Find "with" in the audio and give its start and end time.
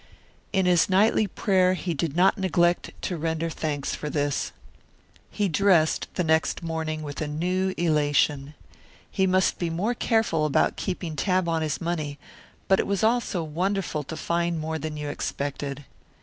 7.03-7.21